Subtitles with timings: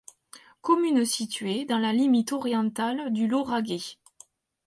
[0.63, 3.99] Commune située dans la limite orientale du Lauragais.